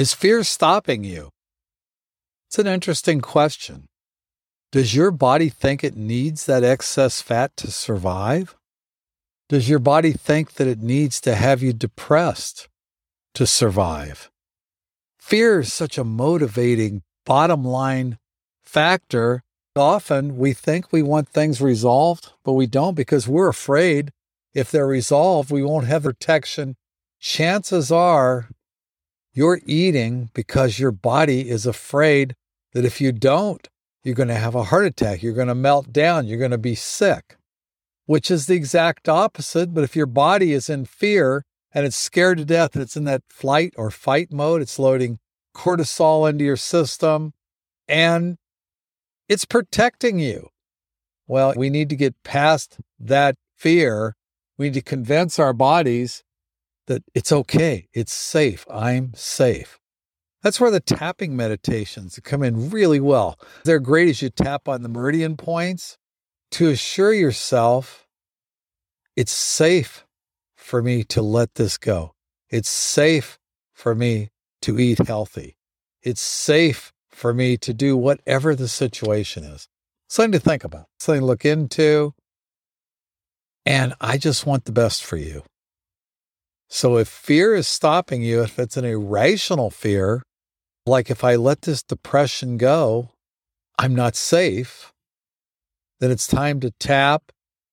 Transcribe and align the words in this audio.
Is 0.00 0.14
fear 0.14 0.42
stopping 0.44 1.04
you? 1.04 1.28
It's 2.48 2.58
an 2.58 2.66
interesting 2.66 3.20
question. 3.20 3.84
Does 4.72 4.94
your 4.94 5.10
body 5.10 5.50
think 5.50 5.84
it 5.84 5.94
needs 5.94 6.46
that 6.46 6.64
excess 6.64 7.20
fat 7.20 7.54
to 7.58 7.70
survive? 7.70 8.56
Does 9.50 9.68
your 9.68 9.78
body 9.78 10.12
think 10.12 10.54
that 10.54 10.66
it 10.66 10.80
needs 10.80 11.20
to 11.20 11.34
have 11.34 11.60
you 11.60 11.74
depressed 11.74 12.70
to 13.34 13.46
survive? 13.46 14.30
Fear 15.18 15.60
is 15.60 15.72
such 15.74 15.98
a 15.98 16.02
motivating 16.02 17.02
bottom 17.26 17.62
line 17.62 18.16
factor. 18.62 19.42
Often 19.76 20.38
we 20.38 20.54
think 20.54 20.90
we 20.90 21.02
want 21.02 21.28
things 21.28 21.60
resolved, 21.60 22.32
but 22.42 22.54
we 22.54 22.66
don't 22.66 22.94
because 22.94 23.28
we're 23.28 23.50
afraid 23.50 24.12
if 24.54 24.70
they're 24.70 24.86
resolved, 24.86 25.50
we 25.50 25.62
won't 25.62 25.88
have 25.88 26.04
protection. 26.04 26.76
Chances 27.20 27.92
are 27.92 28.48
you're 29.32 29.60
eating 29.64 30.30
because 30.34 30.78
your 30.78 30.92
body 30.92 31.48
is 31.48 31.66
afraid 31.66 32.34
that 32.72 32.84
if 32.84 33.00
you 33.00 33.12
don't, 33.12 33.68
you're 34.02 34.14
going 34.14 34.28
to 34.28 34.34
have 34.34 34.54
a 34.54 34.64
heart 34.64 34.86
attack, 34.86 35.22
you're 35.22 35.34
going 35.34 35.48
to 35.48 35.54
melt 35.54 35.92
down, 35.92 36.26
you're 36.26 36.38
going 36.38 36.50
to 36.50 36.58
be 36.58 36.74
sick, 36.74 37.36
which 38.06 38.30
is 38.30 38.46
the 38.46 38.54
exact 38.54 39.08
opposite. 39.08 39.74
But 39.74 39.84
if 39.84 39.94
your 39.94 40.06
body 40.06 40.52
is 40.52 40.68
in 40.68 40.84
fear 40.84 41.44
and 41.72 41.86
it's 41.86 41.96
scared 41.96 42.38
to 42.38 42.44
death 42.44 42.74
and 42.74 42.82
it's 42.82 42.96
in 42.96 43.04
that 43.04 43.22
flight 43.28 43.74
or 43.76 43.90
fight 43.90 44.32
mode, 44.32 44.62
it's 44.62 44.78
loading 44.78 45.18
cortisol 45.54 46.28
into 46.28 46.44
your 46.44 46.56
system 46.56 47.32
and 47.86 48.36
it's 49.28 49.44
protecting 49.44 50.18
you. 50.18 50.48
Well, 51.26 51.54
we 51.56 51.70
need 51.70 51.88
to 51.90 51.96
get 51.96 52.20
past 52.24 52.78
that 52.98 53.36
fear. 53.56 54.16
We 54.58 54.66
need 54.66 54.74
to 54.74 54.82
convince 54.82 55.38
our 55.38 55.52
bodies 55.52 56.24
that 56.90 57.04
it's 57.14 57.30
okay, 57.30 57.86
it's 57.94 58.12
safe, 58.12 58.66
I'm 58.68 59.12
safe. 59.14 59.78
That's 60.42 60.58
where 60.58 60.72
the 60.72 60.80
tapping 60.80 61.36
meditations 61.36 62.18
come 62.24 62.42
in 62.42 62.68
really 62.68 62.98
well. 62.98 63.38
They're 63.62 63.78
great 63.78 64.08
as 64.08 64.22
you 64.22 64.28
tap 64.28 64.66
on 64.66 64.82
the 64.82 64.88
meridian 64.88 65.36
points 65.36 65.98
to 66.52 66.68
assure 66.68 67.12
yourself 67.12 68.08
it's 69.14 69.30
safe 69.30 70.04
for 70.56 70.82
me 70.82 71.04
to 71.04 71.22
let 71.22 71.54
this 71.54 71.78
go. 71.78 72.14
It's 72.48 72.68
safe 72.68 73.38
for 73.72 73.94
me 73.94 74.30
to 74.62 74.80
eat 74.80 74.98
healthy. 75.06 75.56
It's 76.02 76.20
safe 76.20 76.92
for 77.10 77.32
me 77.32 77.56
to 77.58 77.72
do 77.72 77.96
whatever 77.96 78.56
the 78.56 78.66
situation 78.66 79.44
is. 79.44 79.68
Something 80.08 80.32
to 80.32 80.40
think 80.40 80.64
about, 80.64 80.86
something 80.98 81.20
to 81.20 81.26
look 81.26 81.44
into. 81.44 82.14
And 83.64 83.94
I 84.00 84.16
just 84.16 84.44
want 84.44 84.64
the 84.64 84.72
best 84.72 85.04
for 85.04 85.16
you. 85.16 85.44
So 86.72 86.98
if 86.98 87.08
fear 87.08 87.56
is 87.56 87.66
stopping 87.66 88.22
you, 88.22 88.42
if 88.42 88.56
it's 88.56 88.76
an 88.76 88.84
irrational 88.84 89.70
fear, 89.70 90.22
like 90.86 91.10
if 91.10 91.24
I 91.24 91.34
let 91.34 91.62
this 91.62 91.82
depression 91.82 92.58
go, 92.58 93.10
I'm 93.76 93.92
not 93.92 94.14
safe, 94.14 94.92
then 95.98 96.12
it's 96.12 96.28
time 96.28 96.60
to 96.60 96.70
tap, 96.78 97.32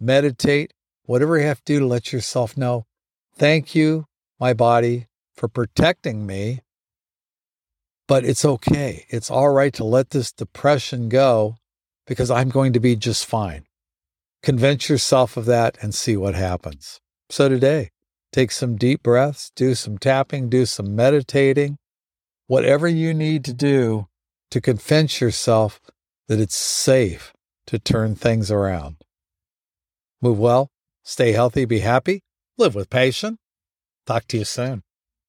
meditate, 0.00 0.72
whatever 1.04 1.38
you 1.38 1.46
have 1.46 1.62
to 1.64 1.74
do 1.74 1.80
to 1.80 1.86
let 1.86 2.14
yourself 2.14 2.56
know, 2.56 2.86
thank 3.36 3.74
you, 3.74 4.06
my 4.40 4.54
body, 4.54 5.06
for 5.36 5.48
protecting 5.48 6.26
me. 6.26 6.60
But 8.06 8.24
it's 8.24 8.44
okay. 8.44 9.04
It's 9.10 9.30
all 9.30 9.50
right 9.50 9.74
to 9.74 9.84
let 9.84 10.10
this 10.10 10.32
depression 10.32 11.10
go 11.10 11.56
because 12.06 12.30
I'm 12.30 12.48
going 12.48 12.72
to 12.72 12.80
be 12.80 12.96
just 12.96 13.26
fine. 13.26 13.66
Convince 14.42 14.88
yourself 14.88 15.36
of 15.36 15.44
that 15.44 15.76
and 15.82 15.94
see 15.94 16.16
what 16.16 16.34
happens. 16.34 17.00
So 17.28 17.50
today, 17.50 17.90
take 18.32 18.50
some 18.50 18.76
deep 18.76 19.02
breaths, 19.02 19.50
do 19.54 19.74
some 19.74 19.98
tapping, 19.98 20.48
do 20.48 20.66
some 20.66 20.94
meditating, 20.94 21.78
whatever 22.46 22.88
you 22.88 23.14
need 23.14 23.44
to 23.44 23.52
do 23.52 24.08
to 24.50 24.60
convince 24.60 25.20
yourself 25.20 25.80
that 26.28 26.40
it's 26.40 26.56
safe 26.56 27.32
to 27.66 27.78
turn 27.78 28.14
things 28.14 28.50
around. 28.50 28.96
Move 30.20 30.38
well, 30.38 30.70
stay 31.04 31.32
healthy, 31.32 31.64
be 31.64 31.80
happy, 31.80 32.22
live 32.56 32.74
with 32.74 32.90
patience. 32.90 33.38
Talk 34.06 34.26
to 34.28 34.38
you 34.38 34.44
soon. 34.44 34.82